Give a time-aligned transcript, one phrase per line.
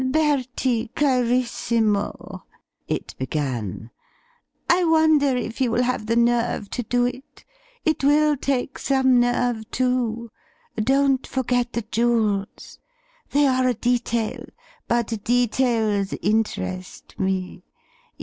[0.03, 2.41] "Bertie, carissimo,"
[2.87, 3.91] it began,
[4.67, 7.45] "I wonder if you will have the nerve to do it:
[7.85, 10.31] it will take some nerve, too.
[10.75, 12.79] Don't forget the jewels.
[13.29, 14.43] They are a detail,
[14.87, 17.61] but details interest me.